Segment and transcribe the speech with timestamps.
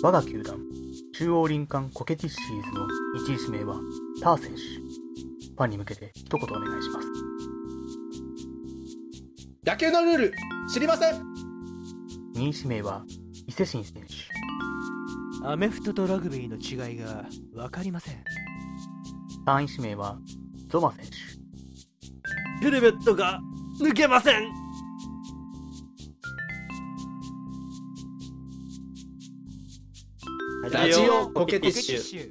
[0.00, 0.60] 我が球団、
[1.12, 2.86] 中央林間コケティッシーズの
[3.26, 3.80] 1位指名は
[4.22, 4.56] ター選手。
[4.56, 7.08] ファンに向けて一言お願いします。
[9.66, 10.34] 野球のルール
[10.72, 11.14] 知りません
[12.36, 13.04] 2位指名は
[13.48, 15.48] 伊勢神選手。
[15.48, 18.22] アメフトとラグビーの違いが分かりません
[19.46, 20.18] 3位指名は
[20.68, 22.64] ゾマ選手。
[22.64, 23.40] ヘルメットが
[23.80, 24.57] 抜けません
[30.70, 32.20] ラジオコケティッシュ。
[32.20, 32.28] ュ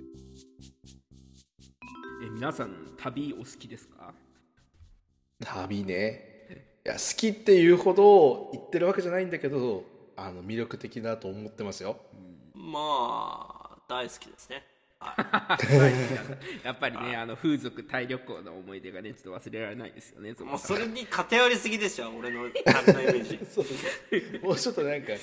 [2.25, 4.13] え皆さん旅お好きですか？
[5.39, 6.35] 旅ね。
[6.85, 9.83] いや好きっていうほど言ってるわけじゃないんだけど
[10.15, 11.97] あの魅力的だと思ってますよ。
[12.53, 14.63] まあ大好きですね。
[16.63, 23.39] やっぱりねあの風俗タイ旅行の思い出がねちょっと忘れられないですよねもうそれに偏りすぎでしょ俺の旅のイメージ。
[23.45, 23.65] そう
[24.43, 25.11] もうちょっとなんか。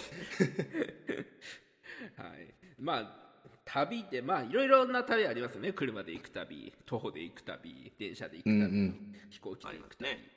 [2.22, 3.24] はいまあ
[3.64, 5.72] 旅ってまあいろいろな旅ありますよね。
[5.72, 8.96] 車で行く旅徒歩で行く旅電車で行く旅、うんうん。
[9.30, 10.30] 飛行機あで行く旅、りますね。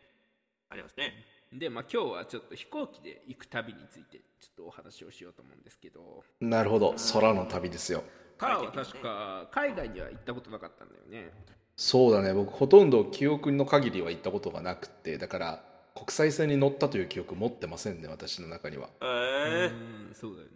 [0.70, 1.14] ありますね。
[1.54, 6.24] でまあ今日はちょっと飛行機で行く旅についてちょっとお話をしようと思うんですけど。
[6.42, 6.96] なるほど。
[7.14, 8.04] 空の旅ですよ。
[8.38, 11.32] カーは確か海外には行ったことなかったんだよね。
[11.76, 12.34] そうだね。
[12.34, 15.18] 僕ほとんど記憶の限りは行ったことがなくて。
[15.18, 15.64] だから
[15.96, 18.90] 国際線に乗ったという記憶持ってませんね私の中には。
[19.02, 20.54] ええうんそうだよね。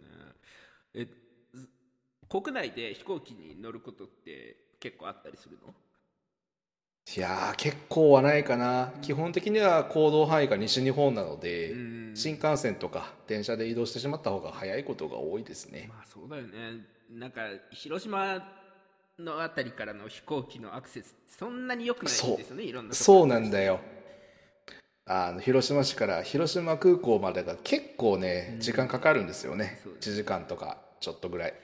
[0.94, 1.21] えず
[2.32, 5.74] 国内で飛行機に乗ることって結構あったりするの？
[7.14, 8.90] いやー結構はないかな。
[9.02, 12.12] 基本的には行動範囲が西日本なのでうん。
[12.14, 15.90] 新幹線とか電車で移動してしまった方が早いことが多いですね。
[15.90, 16.86] まあそうだよね。
[17.10, 18.42] なんか広島
[19.18, 23.78] のあたりからの飛行機のアクセスそんなに良くないんですよねいろんなそうなんだよ。
[25.04, 29.80] あの広島市から広島空港までが結構ね時間かかるんですよね。
[29.84, 31.54] そう1時間とかちょっとぐらい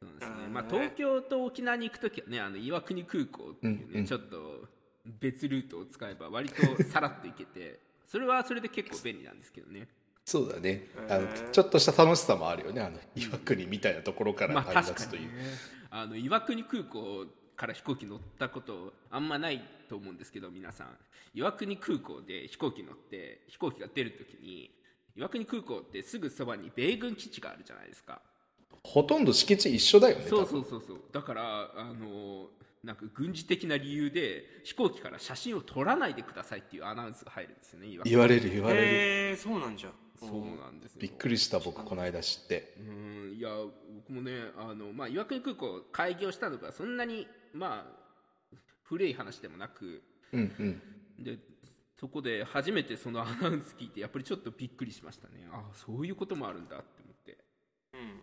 [0.00, 0.48] ですね。
[0.52, 4.06] まあ、東京と沖縄に行く時はねあの岩国空港っていうね、うんうん。
[4.06, 4.64] ちょっと
[5.20, 9.88] 別ルートを使えば割とさらっと行けてそれはそれで結構便利なんですけどね。
[10.24, 10.88] そうだね。
[11.08, 15.30] あのちょっとした楽しさもあるよねあの岩国みたいなところからまあ旅立つという、
[15.90, 17.26] あの岩国空港
[17.56, 20.88] から飛行機乗ったことあんまないと思うんですけど皆さん。
[21.34, 24.70] 岩国空港で飛行機乗って飛行機が出るときに
[25.16, 28.20] 岩国空港ってすぐそばに米軍基地があるじゃないですか
[28.86, 30.82] ほとんど敷地一緒だよねそうそうそう。
[30.86, 32.48] そうだからあの
[32.84, 39.90] なんか軍事的な理由で飛行機から写真を撮らないでくださいっていうアナウンスが入るんですよね言われる言われる、へえそうなんじゃ。
[40.18, 42.74] そうなんですよびっくりした僕この間知って。
[42.78, 43.50] うんいや
[43.96, 50.02] 僕もねあの、まあ、岩国空港開業したのがそんなにまあ古い話でもなく。
[50.32, 51.24] うんうん。
[51.24, 51.38] で
[51.98, 55.48] そこで初めてそのアナウンス聞いてやっぱりちょっとびっくりしましたね。
[55.50, 57.38] あそういうこともあるんだって思って
[57.94, 58.22] うん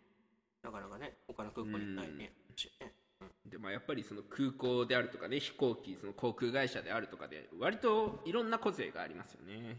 [0.64, 2.34] なかなかね他の空港にないねね
[3.46, 9.78] で、まあ、やっぱりその空港であるとかね飛行機その航空会社であるとかで割といろんな個性がありますよね。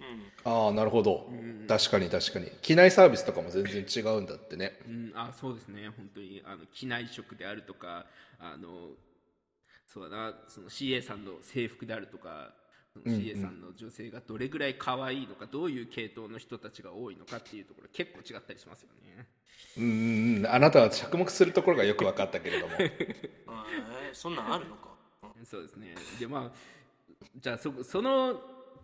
[0.00, 0.52] うん。
[0.52, 1.66] ああなるほど、ん。
[1.68, 2.50] 確かに確かに。
[2.62, 4.78] 機内サービスとかも全然違うんだってね。
[4.88, 5.88] うん、あそうですね。
[5.96, 8.06] 本当にあの機内食であるとか
[8.38, 8.90] あの
[9.86, 10.34] そうだな。
[10.48, 12.52] その CA さんの制服であるとか
[13.00, 19.26] CA さんの女性がどれぐらい可愛いのか、どういう系統の人たちが多いのかっていうところ結構違ったりしますよね。
[19.76, 20.46] うんうんうん。
[20.46, 22.74] あなたは着目するところがよく分かったけれども。
[22.78, 24.96] えーそんなんあるのか。
[25.36, 25.44] うん。
[25.44, 25.94] そうですね。
[26.20, 26.58] でまあ
[27.36, 28.40] じゃあそその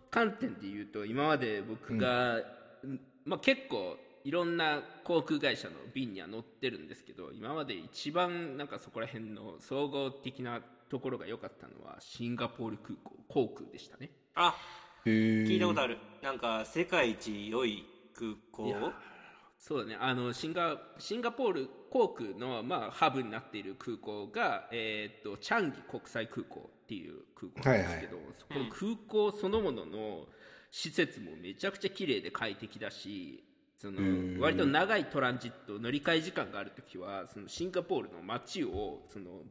[0.09, 2.35] 観点で言うと今まで僕が、
[2.83, 2.99] うん。
[3.23, 14.11] まあ、結構いろんな航空会社の便には乗ってるんですけど今まで一番なんかそこら辺の総合的なところが良かったのはシンガポール空港航空でしたね。
[14.35, 14.53] あ
[15.05, 15.97] 聞いたことある。
[16.21, 18.91] なんか世界一良い空港？
[19.57, 19.97] そうだね。
[19.97, 30.25] あのシンガシンガポール航空の、まあ、ハブになっている空港が、えー、とチャンギ国際空港っていう空港なんですけど、そこの空港そのものの
[30.71, 33.45] 施設もめちゃくちゃ綺麗で快適だし
[33.77, 39.43] その割と長いトランジット乗り換え時間がある時はそのシンガポールの街をその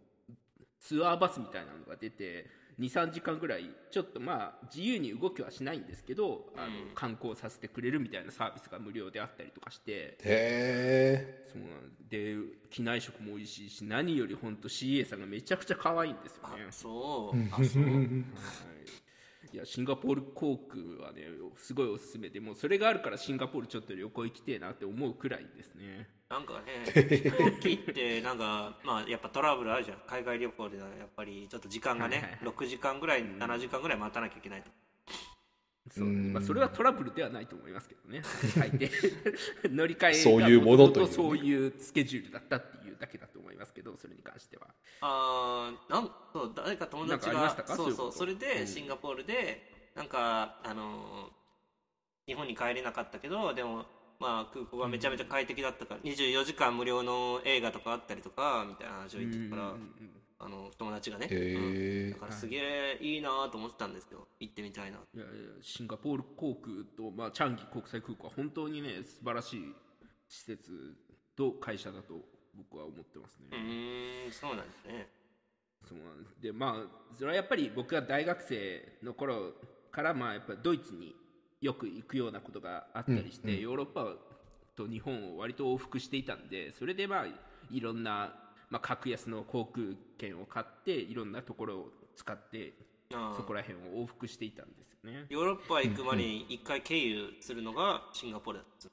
[0.80, 2.46] ツアーバスみたいなのが出て
[2.80, 9.92] 23時間ぐらいちょっとまあ自由に動きはしないんですけど、あの観光させてくれるみたいなサービスが無料であったりとかして。
[9.92, 12.36] へえそうなんで
[12.70, 17.38] 機内食も美味しいし何より本当 CA さんがめちゃくちゃ可愛いんですよね、そう。
[17.52, 17.84] あそう。
[19.52, 29.98] いやシンガポール航空はねすごいおすすめでもうそれがあるからシンガポールちょっと旅行行きてえなって思うくらいですねなんかね飛行機ってなんかまあやっぱトラブルあるじゃん。
[30.06, 34.70] 海外旅行ではやっぱりちょっと時間がね、はいはい6時間ぐらい7時間ぐらい待たなきゃいけないと。
[35.90, 38.22] そううんまあ、それはトラブルではないと思いますけどね。
[39.68, 44.68] 乗り換えがそういうものとそういうスケジュールだったっていうだけだと思いますけどそれに関しては。
[45.00, 48.66] あーなんそう誰か友達がそうそうそれでうん。
[48.68, 51.40] シンガポールでなんかあのー
[52.26, 53.84] 日本に帰れなかったけどでも
[54.20, 62.10] まあ空港がめちゃめちゃ快適だったから、24時間無料の映画とかあったりとかみたいな話を言ってたから、うんうんうんあの友達がね、うん。
[62.12, 64.26] だからすげえいいなと思ってたんですよ。
[64.40, 64.96] 行ってみたいな。
[65.14, 69.74] いやいやシンガポール航空と、まあ、チャンギ国際空港は本当にね素晴らしい
[70.28, 70.96] 施設
[71.36, 72.14] と会社だと
[72.56, 73.48] 僕は思ってますね。
[73.52, 75.08] うーんそうなんですね。
[75.86, 76.40] そうなんです。
[76.40, 79.52] でまあそれはやっぱり僕が大学生の頃
[79.92, 81.14] からまあやっぱりドイツに
[81.60, 84.14] よく行くようなことがあったりして、ヨーロッパ
[84.76, 87.26] と日本を割と往復していたんでそれでまあ
[87.70, 88.34] いろんな、
[88.70, 92.72] まあ、格安の航空券を買っていろんなところを使って
[93.36, 95.26] そこら辺を往復していたんですよね。
[95.28, 98.90] ヨーロッパ行く前に一回経由するのがシンガポールだったんですよ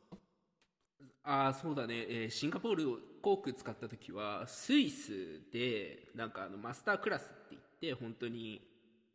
[1.23, 2.85] ああそうだね、えーシンガポール
[3.21, 8.61] 航空使った時はスイスでなんかあのマスタークラスって言って本当に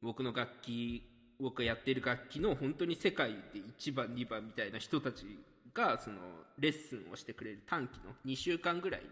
[0.03, 1.03] 僕の楽器
[1.43, 5.27] 僕がやっている楽器の本当に世界で1番2番みたいな人たち
[5.75, 6.17] がその
[6.59, 9.09] レッスンをしてくれる短期の2週間ぐらいの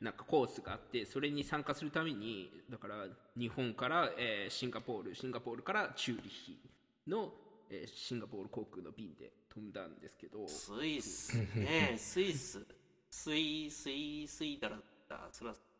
[0.00, 2.94] なんかコースがあってそれに参加するためにだから
[3.38, 6.58] 日本から、えーシンガポールシンガポールからチューリッヒ
[7.06, 7.32] の、
[7.70, 10.46] えーシンガポール航空の便で飛んだんですけど。
[10.48, 11.94] スイスね。
[11.96, 12.66] スイス。
[13.10, 15.54] スイスイスイだらだそら。
[15.54, 15.73] スイスイスイ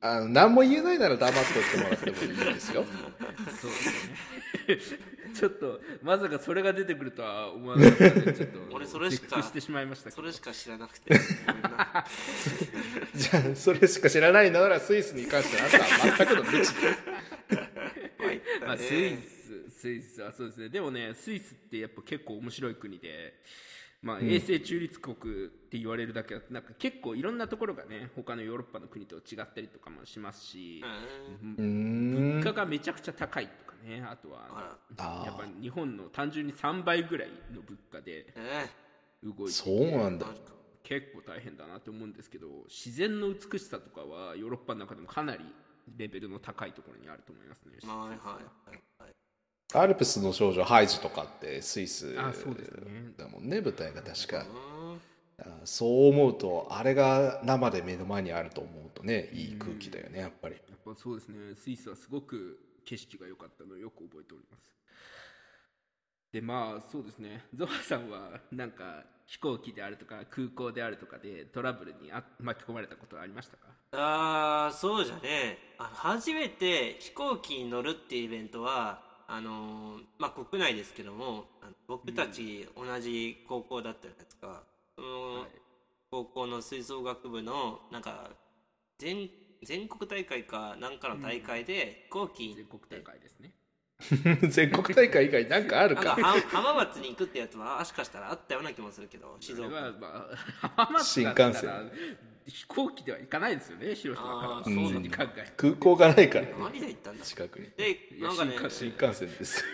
[0.00, 2.84] あの何も言えないなら黙っておいてもらってもいいですよ。
[3.60, 3.70] そう
[4.66, 4.98] ですね
[5.34, 10.16] ちょっとまさかそれが出てくるとは思わなかったのでちょっと 俺それしかてしまいましたけど。
[10.16, 11.14] それしか知らなくて。
[13.14, 16.74] じゃあそれしか知らないならスイスに関してはあなたは全くの無知です。
[18.66, 20.68] まあ、スイススイスはそうですね。
[20.68, 23.34] でもねスイスってやっぱ結構面白い国で、
[24.04, 30.84] まあ、永世中立国って言われるだけあってなんか結構いろんなところがね他のヨーロッパの国と違ったりとかもしますし、
[31.56, 38.34] 物価がめちゃくちゃ高いとかねあとはああやっぱ日本の単純に3倍ぐらいの物価で
[39.22, 40.26] 動いてそうなんだ。
[40.82, 45.42] 結構大変だなと思うんですけど自然の美しさとかはヨーロッパの中でもかなり
[45.96, 47.78] レベルの高いところにあると思いますね。
[47.82, 48.38] はいは
[48.70, 48.78] い
[49.74, 53.12] アルプスの少女ハイジとかってスイスあそうですね。
[53.16, 54.38] だもんね舞台が確か。
[54.38, 55.00] うん
[55.36, 60.54] あそう思うとあれが生で目の前にあると思うとねいい空気だよねやっぱり。
[60.54, 61.56] やっぱそうですね。
[61.56, 64.70] スイスはすごく景色が良かったのをよく覚えております。
[66.32, 67.44] でまあそうですね。
[67.52, 73.68] ゾハさんはなんか飛行機であるとか空港であるとかでトラブルにあ巻き込まれたことはありましたか？
[73.92, 81.44] あーそうじゃねあの初めて飛行機に乗るっていうイベントはあのーまあ国内ですけども
[81.86, 84.62] 僕たち同じ高校だったじゃないですか。
[84.96, 85.48] そのはい
[86.10, 88.30] 高校の吹奏楽部のなんか
[88.98, 89.28] 全
[89.62, 93.52] 全国大会かなんかの大会で飛行機に全国大会ですね。
[94.50, 96.04] 全国大会以外なんかあるか？
[96.04, 99.74] なんかは浜松に行くってやつはもしかしたらあったような気もするけど静岡。
[99.74, 100.28] はま
[100.62, 104.56] あ浜松新だったら幹線飛行機では行かないですよね広島から。
[104.58, 105.52] あー普通に考えて。
[105.56, 107.24] 空港がないからね何で行ったんだ。
[107.24, 109.64] 近くにでなんかね新幹線です。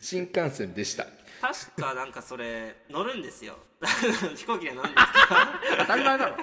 [0.00, 1.06] 新幹線でした。
[1.40, 3.56] 確かなんかそれ乗るんですよ。
[4.34, 5.06] 飛行機で乗るんです
[5.78, 6.36] 当たり前だろ。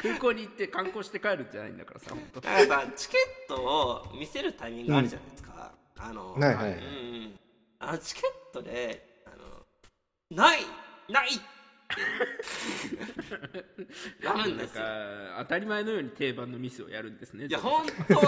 [0.00, 2.40] 空港に行って観光して帰るんじゃないんだからさ本当。
[2.40, 3.16] けどなんかさチケ
[3.48, 6.72] ットを見せるタイミングあるじゃないですか、あの、はいはい。
[6.72, 7.38] うんうん。
[7.80, 9.66] あのチケットであの
[10.30, 10.60] ない
[11.08, 11.44] ないって
[14.22, 14.84] なるんですよ。
[15.38, 17.44] 当たり前のように定番のミスをやるんですね。
[17.46, 18.24] いや本当ない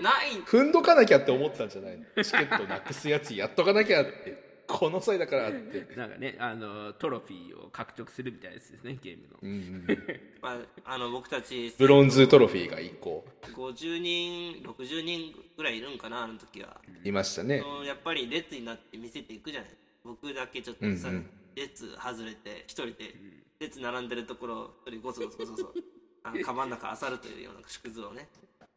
[0.00, 0.32] ない。
[0.44, 2.04] 踏んどかなきゃって思ってたんじゃないの。
[2.22, 4.52] チケットなくすやつやっとかなきゃって。
[4.66, 5.94] この際だからって。
[5.96, 9.86] なんかねあのトロフィーを獲得するみたいなやつですねゲームの、うんうん。
[10.40, 13.26] まあ、あの僕たちブロンズトロフィーが1個。
[13.42, 16.80] 50人60人ぐらいいるんかなあの時は。
[17.04, 17.62] いましたね。
[17.84, 19.70] やっぱり列になって見せていくじゃない。
[20.04, 23.14] 僕だけちょっとさ、うんうん列外れて一人で
[23.58, 25.74] 列並んでるところを一人ゴソゴソゴソゴソ
[26.24, 28.28] あのカバンの中漁るというような縮図をね。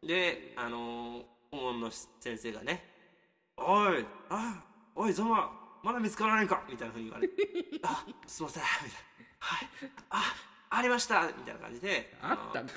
[0.02, 2.84] であのー顧問の先生がね
[3.56, 4.64] 「おいあ
[4.94, 7.36] おいおぞままだ見つからないか」みたいなふうに言われて
[7.82, 9.00] 「あすいません」みたいな
[9.38, 9.68] 「はい
[10.10, 10.34] あ
[10.70, 12.74] ありました」みたいな感じであったんか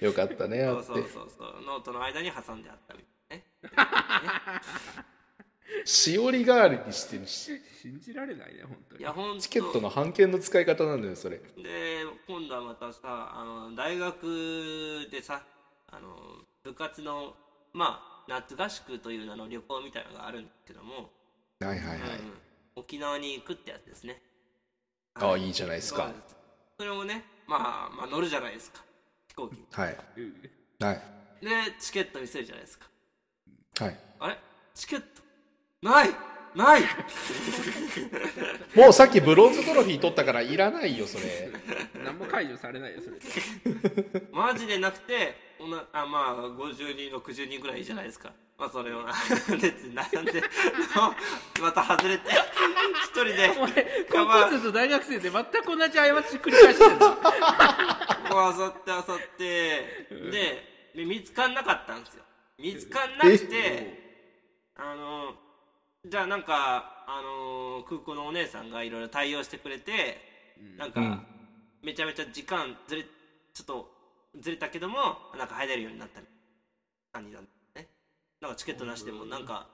[0.00, 0.04] い。
[0.04, 0.84] よかったねあって。
[0.86, 1.62] そうそうそうそう。
[1.62, 4.60] ノートの間に挟んであったみたいなね
[5.84, 7.60] しおり代わりにしてるし。
[7.82, 9.00] 信じられないね本当に。
[9.02, 11.36] いやほんとチケットの半券の使い方なんだよそれ。
[11.36, 11.42] で
[12.26, 15.42] 今度はまたさあの大学でさ
[15.90, 16.16] あの
[16.62, 17.34] 部活の
[17.74, 21.10] まあ夏合宿という名の旅行みたいなのがあるんですけども、
[21.60, 22.00] はいはいはい、うん。
[22.76, 24.22] 沖縄に行くってやつですね。
[25.14, 25.50] ああい。
[25.50, 26.10] いじゃないですか。
[26.78, 28.82] それをね、まあ、まあ乗るじゃないですか。
[29.28, 29.58] 飛行機。
[29.58, 29.96] にはい。
[30.16, 30.86] うん。
[30.86, 31.02] はい。
[31.42, 32.86] でチケット見せるじゃないですか。
[33.80, 33.98] はい。
[34.20, 34.38] あれ？
[34.74, 35.13] チケット
[35.84, 36.08] ない
[36.54, 36.82] ない。
[38.74, 41.50] もうさっきブロンズトロフィー取ったからいらないよそれ。
[42.02, 44.22] 何も解除されないよそれ。
[44.32, 48.32] マジでなくておなあまあ50人60人ぐらいじゃないですか。
[48.56, 49.04] まあそれを
[49.60, 50.42] 列 に並んで
[51.60, 57.06] また外れて一人でお前高カバン校生と大学生で全く同じ過ち繰り返してるんだ
[58.30, 60.08] こうあさってあさって。
[60.30, 62.24] でで見つかんなかったんですよ。
[62.58, 64.04] 見つかんなくて
[64.76, 65.34] あの
[66.06, 70.18] じゃあなんかあの空港のお姉さんがいろいろ対応してくれて、
[70.76, 71.26] なんか、うん。
[71.82, 73.90] めちゃめちゃ時間ずれちょっと
[74.40, 74.96] ずれたけども
[75.36, 76.22] なんか入れるようになった
[77.12, 77.88] 感じなんだね。
[78.40, 79.68] なんかチケットなしでもなんか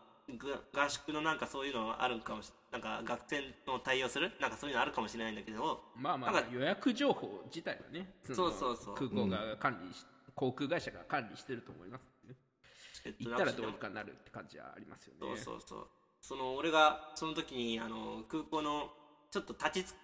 [0.75, 4.33] が合宿のなんかそういうのあるんかもしなんか学生の対応する？
[4.41, 8.95] なんかそういうのあるかもしれないんだけどまあまなんかあ予約情報自体はねのそうそうそう。
[8.97, 12.35] 空港が管理し、航空会社が管理してると思います、ね、
[12.95, 15.37] チケット行ったらどうにかなるって感じはありますよね。
[15.37, 15.87] そうそうそう
[16.21, 18.91] その俺がその時にあの空港の
[19.31, 19.95] ちょっと立ちつ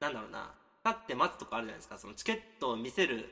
[0.00, 0.50] なんだろうな
[0.84, 1.98] 立って待つとこあるじゃないですか。
[1.98, 3.28] そのチケットを見せる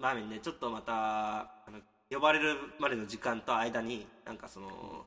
[0.00, 1.80] 場面でちょっとまたあの
[2.10, 5.04] 呼ばれるまでの時間と間になんかその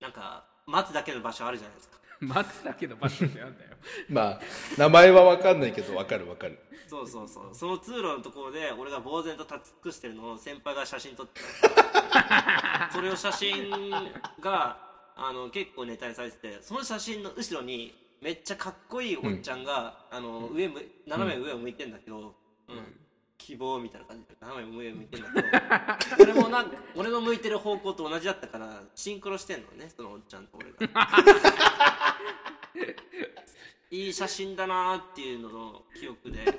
[0.00, 1.98] なんか待つだけの場所あるじゃないですか。
[2.22, 3.70] 待つだけの場所ってなんだよ。
[4.08, 4.40] まあ
[4.76, 6.58] 名前は分かんないけど分かる分かる。
[6.86, 7.54] そうそうそう。
[7.54, 11.40] その通路のところで俺が呆然と立ち尽くしてるのを先輩が写真撮って
[12.92, 13.70] それを写真
[14.40, 14.76] が
[15.16, 22.34] あの結構ネタにされててその写真の後ろにめっちゃかっこいいおっちゃんが、あの上む斜め上を向いてんだけど、
[22.68, 23.00] うん
[23.40, 25.28] 希望みたいな感じで斜め上を向いてんだ
[26.16, 30.76] けど俺もなんか俺の向いてる方向と同じだったからシンクロしてんのねそのおっちゃんと俺が。
[33.92, 36.52] いい写真だなーっていうのの記憶で、うん、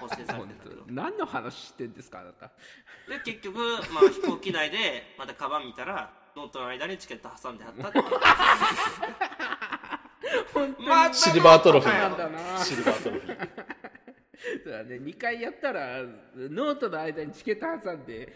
[0.00, 0.82] 構成されておるんだけど。
[0.88, 2.50] 当何の話してんですかあなた。
[3.08, 3.58] で結局、
[3.92, 8.04] まあ、飛行機内でまたカバン見たらノートの間にチケット挟んであったっていう。
[10.52, 10.88] 本当に。
[10.88, 12.38] またシルバートロフィなんだな。
[12.58, 13.87] ーシルバートロフィー
[14.64, 14.96] そうだね。
[14.96, 16.02] 2回やったら
[16.34, 18.32] ノートの間にチケット挟んで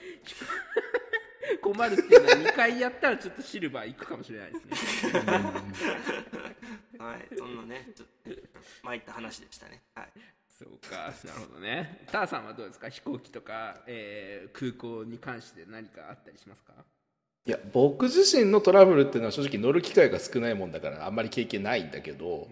[1.60, 5.20] 困るっていうのは2回やったらちょっとシルバー行くかもしれないですね。
[6.98, 8.40] はいそんなねちょっと
[8.82, 9.82] 参った話でしたね。
[9.94, 10.08] はい。
[10.48, 12.04] そうかなるほどね。
[12.12, 12.88] ターさんはどうですか？
[12.88, 16.72] 飛行機とか、えー空港に関して何かあったりしますか？
[17.44, 22.48] いや僕自身のトラブルっていうのは正直乗る機会が少ないもんだからあんまり経験ないんだけど、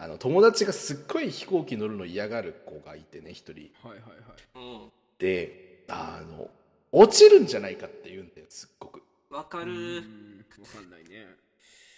[0.00, 3.70] あの友達がすっごい飛行機乗るの嫌がる子がいてね一人。
[3.82, 4.82] はいはいはい。
[4.82, 6.48] うんであの
[6.92, 9.02] 落ちるんじゃないかって言うんだよすっごく。
[9.28, 9.72] わかる。
[9.72, 11.26] うん分かんないね。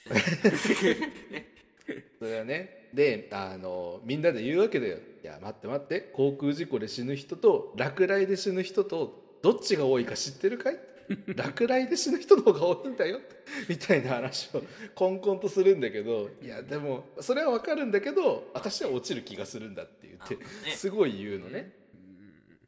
[2.19, 4.97] それはねであのみんなで言うわけだよ。
[5.23, 10.79] いや待って待って航空事故で死ぬ人と落雷で死ぬ人とどっちが多いか知ってるかい？
[11.35, 13.21] 落雷で死ぬ人の方が多いんだよ
[13.69, 14.63] みたいな話を
[14.95, 21.73] コンコンとするんだけどいやでもそれは分かるんだけど私は落ちる気がするんだって言ってすごい言うのね。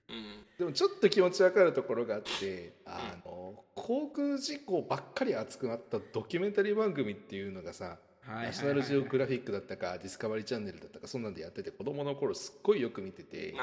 [0.08, 0.42] うん。
[0.58, 13.54] でもちょっと気持ち分かるところがあってあの航空事故ばっかり熱くなったドキュメンタリー番組っていうのがさナショナルジオグラフィックだったかディスカバリーチャンネルだったかそんなんでやってて子供の頃すっごいよく見てて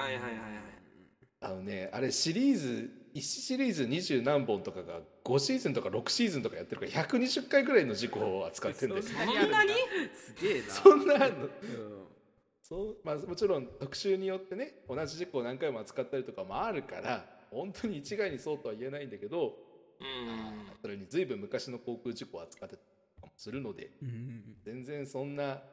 [1.41, 9.19] あのねあれシリーズ1シリーズ二十何本とかが5シーズンとか6シーズンとかやってるから120回ぐらいの事故を扱ってるんですよ。
[9.19, 9.71] そんなに？
[10.13, 10.67] すげえな。
[10.69, 11.25] そんなの。
[11.25, 12.05] うん。
[12.61, 19.55] そうまあ、もちろん特集によってね同じ事故を何回も扱ったりとかもあるから本当に一概にそうとは言えないんだけど
[19.99, 20.67] うん。
[20.79, 22.87] それに随分昔の航空事故を扱ってたり
[23.23, 24.43] もするのでうん。
[24.63, 25.63] 全然そんな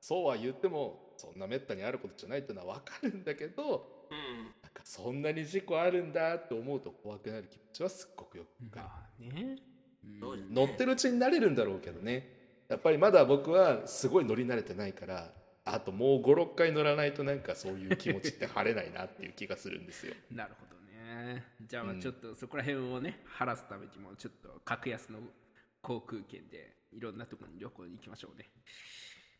[0.00, 9.26] そうは言ってもそんなめったにあることじゃないっていうのは分かるんだけどうんなんかそんなに事故あるんだって思うと怖くなる気持ちはすっごくよくわかる。
[9.26, 9.56] まあね。
[10.20, 10.54] そうですね。
[10.54, 12.40] 乗ってるうちに慣れるんだろうけどね。
[12.68, 15.32] やっぱりまだ僕はすごい乗り慣れてないから
[15.64, 20.14] あともう56回乗らないとなんかそういう気持ちって晴れないなっていう気がするんですよ。
[20.30, 21.44] なるほどね。
[21.66, 25.18] じゃあまあうんちょっとそこら辺をね晴らすためにもちょっと格安の
[25.82, 28.48] 航空券でいろんなところに旅行に行きましょうね。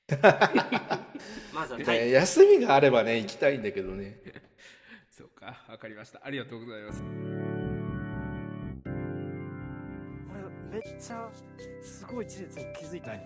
[1.54, 4.20] まずはね大休みがあればね行きたいんだけどね
[5.20, 5.54] そうか？
[5.68, 6.20] わかりました。
[6.24, 7.04] ありがとうございます。
[10.32, 11.28] 俺めっちゃ
[11.82, 13.20] すごい事実に気づいたんよ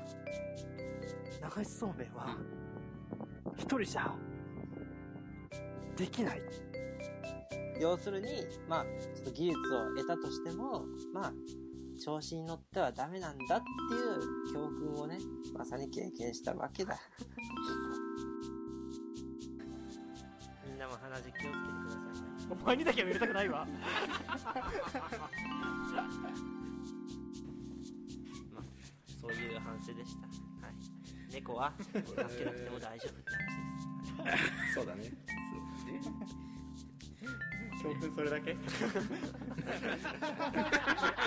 [1.57, 2.13] 流しそうめん。
[2.13, 2.37] は
[3.57, 4.13] 一人じゃ
[5.97, 6.43] できない。
[7.81, 8.29] 要するに、
[8.69, 8.85] まあ、
[9.15, 11.33] ちょっと技術を得たとしても、まあ、
[12.01, 15.19] 調子に乗ってはダメなんだっていう教訓をね、
[15.57, 16.97] まさに経験したわけだ。
[21.15, 22.27] 鼻血気をつけてくださいね。
[22.51, 23.67] お前にだけは入れたくないわ
[28.53, 28.65] まあ、
[29.21, 30.27] そういう反省でした。
[30.27, 30.75] はい。
[31.33, 32.11] 猫は助け
[32.45, 33.31] なくても大丈夫って
[34.23, 34.75] 話です。
[34.75, 35.13] そうだね
[37.83, 38.55] 教訓それだけ？
[38.55, 38.71] 得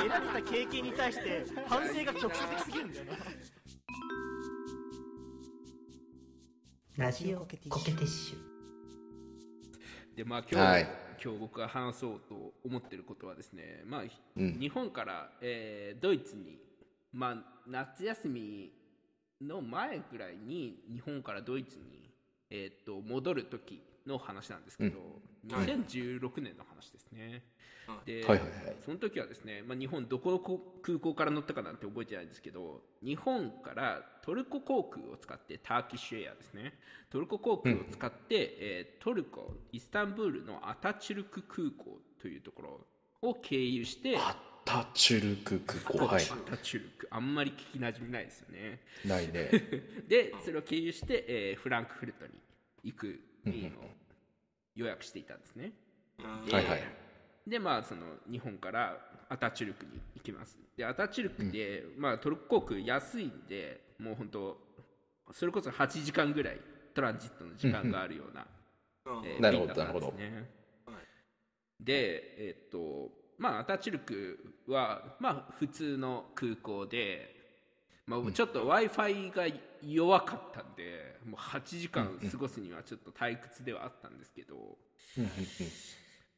[0.10, 3.06] られた経験に対して反省が直接的すぎるんだよ
[6.98, 8.57] なラジオコケティッシュ
[10.18, 10.88] でまあ今日、はい。
[11.24, 14.02] 今日僕が話そうと思ってることはですね、まあ
[14.36, 14.60] うん。
[14.60, 16.58] 日本から、えードイツに、
[17.14, 17.36] まあ、
[17.68, 18.72] 夏休み
[19.40, 22.10] の前ぐらいに日本からドイツに、
[22.50, 25.00] えーっと戻る時の話なんですけど、
[25.48, 27.44] 2016年の話ですね。
[28.06, 28.76] で、はいはいはい。
[28.84, 30.40] その時はですね、まあ、日本どこの
[30.82, 36.74] 空港から乗ったかなんて覚えてないんですけど日本からトルコ航空を使ってターキッシュエアですね。
[37.10, 42.86] トルコ航空を使って、えートルコイスタンブールのアタチュルク空港というとこ
[43.22, 44.36] ろを経由してア
[44.66, 46.06] タチュルク空港。
[46.08, 46.24] はい。
[46.24, 47.08] アタチュルク。
[47.10, 48.82] あんまり聞きなじみないですよね。
[49.06, 49.50] ないね。
[50.10, 52.34] でそれを経由して、えーフランクフルトに
[52.84, 53.90] 行く便を
[54.76, 55.72] 予約していたんですね
[56.46, 56.84] ではいはい。
[57.48, 58.98] でまあその日本から
[59.30, 60.58] アタチュルクに行きます。
[60.76, 64.58] でアタチュルクで、まあトルコ航空安いんでもう本当
[65.32, 66.60] それこそ8時間ぐらい
[66.94, 68.46] トランジットの時間があるような、
[69.26, 70.50] えーなるほど便だったんですね。
[71.80, 77.37] でえっとまあアタチュルクはまあ普通の空港で
[78.08, 79.44] まあ、ちょっと w i f i が
[79.86, 84.56] 弱かったんでもう8時間過ごすにはちょっと退屈ではあったんですけど、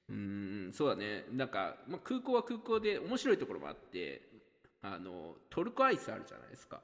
[0.10, 1.26] うーんそうだね。
[1.32, 4.22] なんか、まあ、空港は空港で面白いところもあって
[4.82, 6.82] あのトルコアイスあるじゃないですか。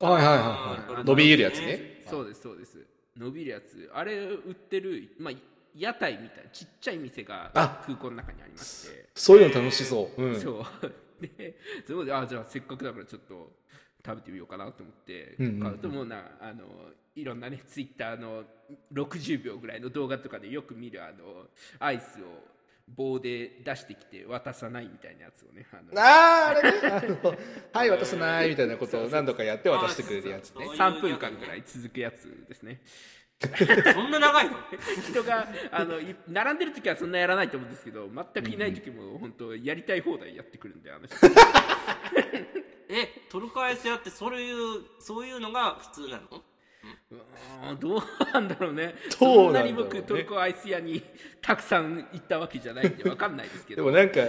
[0.00, 2.02] はいはいはいあのはい伸びるやつね。
[2.08, 2.86] そうですそうです。
[3.16, 3.90] 伸びるやつ。
[3.94, 5.34] あれ売ってる、まあ、
[5.74, 9.08] 屋台みたいなちっちゃい店があ空港の中にありまして。
[9.14, 10.22] そういうの楽しそう。
[10.22, 10.40] うん。
[10.40, 10.64] そう。
[11.22, 13.52] でそこであじゃあせっかくだからちょっと
[14.04, 16.64] 食べてみようかなと思って買うともうなあの
[17.14, 18.44] いろんなねツイッターの
[18.92, 21.46] 60秒ぐらいの動画とかでよく見るあの
[21.78, 22.24] アイスを
[22.86, 25.82] 棒で出してきて渡さないみたいなやつをねあの。
[25.96, 26.88] あーあれね。
[27.22, 27.34] あの
[27.72, 30.66] はい渡さないみたいなことを何度かやって渡してくれるやつね。
[30.68, 32.82] 3分間ぐらい続くやつですね。
[33.94, 34.56] そんな長いの？
[35.08, 41.16] 人があのい並んでる時はそんなやらないと思うんですけど全くいない時も本当やりたい放題やってくるんであの人
[42.88, 46.42] えトルコアイス屋ってそういうそういうのが普通なの？
[47.72, 48.00] うどう
[48.34, 48.94] なんだろうね。
[49.18, 49.50] どうなんだろうね。
[49.50, 51.02] そんなに僕トルコアイス屋に
[51.40, 53.84] たくさん行ったわけじゃないんで分かんないですけど。
[53.84, 54.20] でもなんか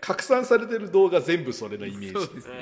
[0.00, 2.12] 拡散されてる動画全部それのイメージ。
[2.12, 2.54] そうですね。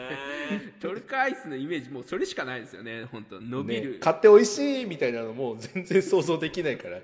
[0.51, 3.05] えトルコアイスのイメージもうそれしかないですよね。
[3.05, 6.99] 本当伸びる、ね、買って美味しいみたいなのもう全然想像できないから。
[6.99, 7.03] ー、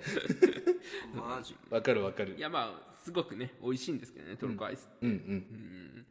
[1.15, 1.55] マジ。
[1.71, 2.35] わかるわかる。
[2.37, 5.17] いやまあすごくね美味しいんですけどねトルコアイスって、うんうん。
[5.17, 6.07] うん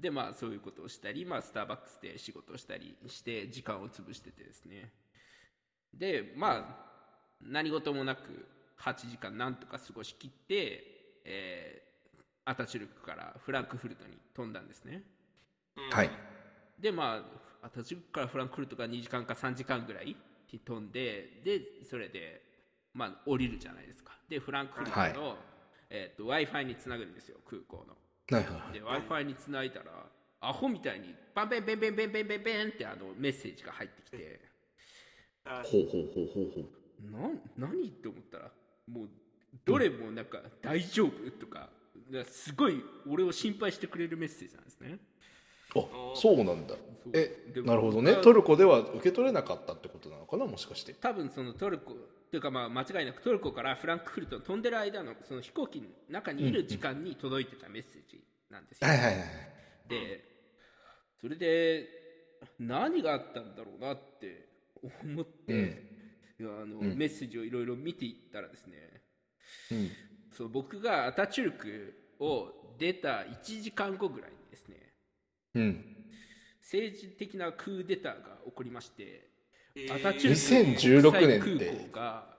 [0.00, 4.92] でまあそういうことをしたり、まあ、スターバックスで仕事をしたりして時間を潰しててですね。
[5.92, 6.90] でまあ
[7.42, 8.46] 何事もなく
[8.80, 10.84] 8時間なんとか過ごしきって、
[11.24, 11.90] えー
[12.44, 15.02] アタチュルクからフランクフルトに飛んだんですね。
[15.92, 16.10] はい。
[16.80, 17.22] でま
[17.62, 20.16] あアタチュルクからフランクフルトが2時間か3時間ぐらい
[20.64, 22.42] 飛んででそれで
[22.92, 24.18] まあ降りるじゃないですか。
[24.28, 25.14] でフランクフルトの、はい。
[25.92, 27.96] えー、と w i f i につなぐんですよ空港の
[28.30, 28.72] はいはいはい。
[28.74, 30.06] で w i f i につないだら
[30.40, 34.40] アホみたいにバンベンベンベンベンベンベンベンってあのメッセージが入ってきて。
[35.44, 36.80] あほうほうほうほうほう。
[37.10, 38.50] なん何って思ったら
[38.86, 39.08] もう
[39.64, 41.70] どれもなんか「大丈夫?」とか
[42.26, 44.98] すごい俺を心配してくれるメッセージなんですね。
[45.74, 45.80] あ
[46.14, 46.74] そうなんだ。
[47.14, 48.16] えでなるほどね。
[48.16, 50.44] トルコでは受け取れなかったってことなのかな？
[50.44, 50.92] もしかして。
[50.92, 51.96] 多分そのトルコ
[52.30, 59.16] というかまあ間違いなくトルコからフランクフルトに飛んでる間のその飛行機の中にいる時間に届いてたメッセージなんですよ、はいはいはい
[59.88, 60.30] で
[61.20, 61.86] それで
[62.58, 64.48] 何があったんだろうなって
[65.04, 65.52] 思って、
[66.38, 66.62] うん。
[66.62, 66.96] あのうん。
[66.96, 69.02] メッセージをいろいろ見ていったらですね
[69.72, 69.90] うん。
[70.32, 74.76] そう僕がアタチュルクを出た1時間後ぐらいにですね
[75.54, 75.84] うん。
[76.62, 79.29] 政治的なクーデターが起こりまして、
[79.74, 81.66] えーアタチュルク2016年って。
[81.66, 82.30] 空港が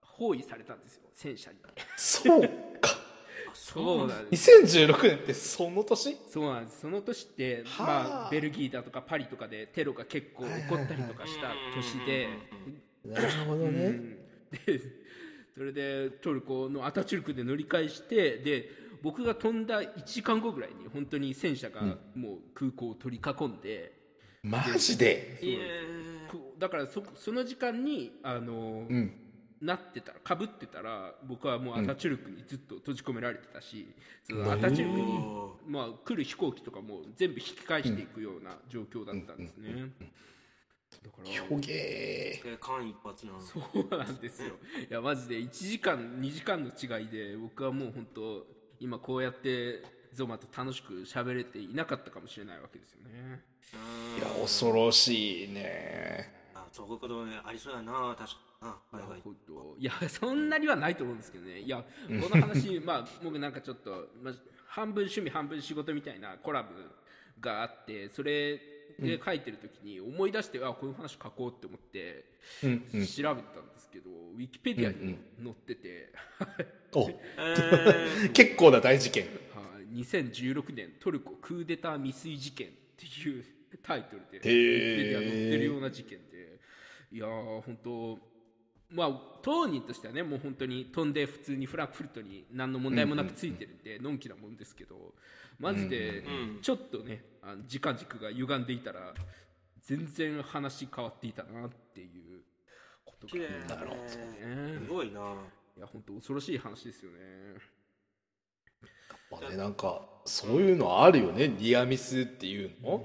[0.00, 1.58] 包囲されたんですよ戦車に。
[1.96, 2.42] そう
[2.80, 2.90] か。
[3.54, 4.50] そうなんです。
[4.60, 6.16] 2016年ってその年？
[6.28, 6.80] そうなんです。
[6.80, 7.86] その年って、はあ。
[7.86, 12.28] まあ、ベルギーだとかパリとかでテロが結構起こったりとかした年で、
[13.04, 14.16] なるほどうん。
[14.50, 14.80] で
[15.54, 18.70] それでトルコのアタチュルクで乗り換えしてで
[19.02, 21.82] 僕が飛んだ1時間後ぐらいに本当に戦車が
[22.14, 23.92] もう空港を取り囲んで、
[24.42, 25.40] マジで？
[26.58, 29.18] だからそその時間にあの、うん。
[29.62, 33.86] なってたらかぶってたら僕はもうアタチュルクにずっと閉じ込められてたし、
[34.28, 35.20] そのアタチュルクに、
[35.68, 39.92] まあ、来る飛行機とかも全部引き返していくような状況だったんですね。
[41.04, 44.48] だからほげえ間一髪なのそうなんですよ。
[44.90, 48.44] いやマジで1時間2時間の違いで僕はもう本当
[48.80, 53.40] 今こうやってゾマと楽しく喋れていなかったかもしれないわけですよね。
[54.18, 56.30] いや恐ろしいね。
[56.54, 58.14] あそういうことねありそうやな。
[58.18, 58.52] 確かに。
[58.62, 61.60] なはいはないるほどいやそんなにはないと思うんですけどね。
[61.60, 64.34] いやこの話 まあ僕なんかちょっと、まあ、
[64.66, 66.68] 半分趣味半分仕事みたいなコラム
[67.40, 68.60] があってそれ
[69.00, 72.24] で書いてる時に思い出して、あこういう話書こうって思って
[72.62, 73.06] うんうん。
[73.06, 76.12] 調べたんですけど、ウィキペディアに載ってて、
[76.94, 77.10] お。
[77.38, 79.24] え 結構な大事件。
[79.24, 79.42] はい
[79.92, 83.44] 2016年トルコクーデター未遂事件っていう
[83.82, 84.96] タイトルでウィキへー。
[84.96, 86.60] ペディアに載ってるような事件で。
[87.10, 88.18] いやー本当
[88.90, 89.10] まあ
[89.42, 95.14] 当人としてはねもう本当に飛んで普通にフランクフルトに何の問題もなくついてるんでのんきなもんですけど
[95.58, 96.24] マジで
[96.58, 96.60] ん。
[96.62, 99.14] ちょっとねあの時間軸が歪んでいたら
[99.82, 102.42] 全然話変わっていたなっていう
[103.04, 103.48] ことがね。
[104.08, 105.34] すごいな。
[105.76, 107.18] いや本当恐ろしい話ですよね
[109.40, 113.04] まあねなんかそういうのあるよねニアミスっていうの、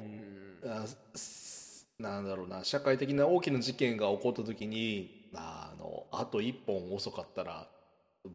[0.65, 0.85] あ
[1.15, 7.67] すなんだろうな社会的な大きな事件が起こった時にあのあと一本遅かったら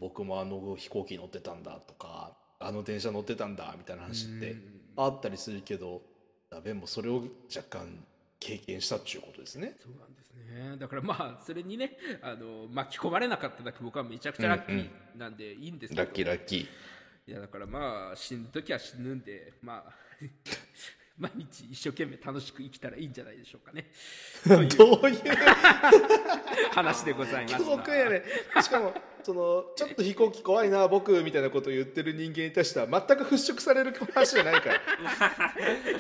[0.01, 4.57] 僕もあの飛行機乗ってたんだとかあの電車乗ってたんだみたいな話って
[4.97, 6.03] あったりするけど
[6.51, 7.23] ダベンもそれを
[7.55, 8.05] 若干
[8.41, 9.75] 経験したっていうことですね。
[9.79, 10.77] そうなんですね。
[10.77, 16.67] だからまあそれにねあの巻き込まれなかっただけ僕はめちゃくちゃラッキーなんでいいんですけど、ラッキーラッキー。
[17.27, 19.93] いやだからまあ死ぬ時は死ぬんでまあ
[21.19, 23.91] 毎日一生懸命楽しく生きたらいいんじゃないでしょうかね。
[24.77, 25.21] どういう？
[26.73, 28.25] 話でございました巨族やね。
[28.63, 34.81] しかもそのちょっと飛行機怖いな僕みたいなことを言ってる人間に対しては全く払拭される話じゃないから。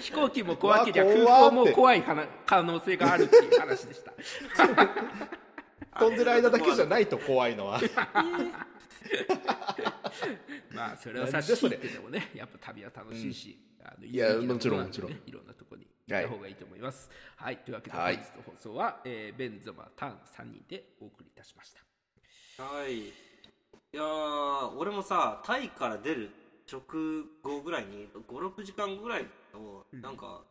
[0.00, 4.12] 飛行機も怖けりゃ空港も怖い話可能性があるっていう話でした。
[6.00, 7.80] 飛んでる間だけじゃないと怖いのは
[10.72, 15.12] まあそれを差し引いてでもねやっぱ旅は楽しいし、あのいやもちろんもちろん。
[15.12, 17.10] いろんなとこに行った方がいいと思います。
[17.36, 18.16] はい、というわけで本はい。
[18.16, 22.62] 日の放送は、えーベンゾマターン3人でお送りいたしました。
[22.64, 23.08] はい。
[23.08, 23.12] い
[23.92, 26.30] やー俺もさタイから出る
[26.70, 26.80] 直
[27.42, 30.44] 後ぐらいに56時間ぐらいのなんか、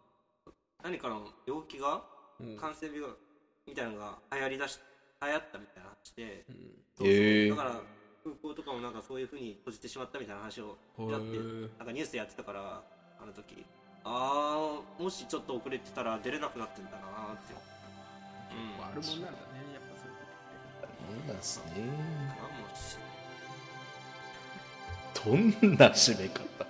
[0.83, 2.03] 何かの病気が
[2.39, 2.57] うん。
[2.57, 3.09] 感染病
[3.67, 4.79] みたいなのが流行りだし
[5.21, 6.55] 流行ったみたいな話で、うん。
[6.97, 7.49] そうそう。
[7.49, 7.81] だから
[8.23, 11.37] 空港とかもなんかそういうふうに閉じてしまったみたいな話をやって
[11.77, 12.83] なんかニュースでやってたから
[13.21, 13.65] あの時。
[14.03, 17.53] ああもしちょっと遅れてたら出れなくなってんだなーって。
[18.51, 19.37] うんあるもんなんだね
[19.73, 20.25] やっぱそういうこ
[20.81, 20.97] とって。
[21.05, 21.71] そうなんですね。
[22.37, 22.97] かもし
[25.23, 26.41] どんな締め方。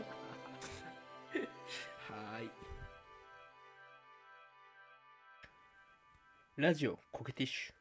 [2.11, 2.49] はい。
[6.57, 7.80] ラジオコケティッシュ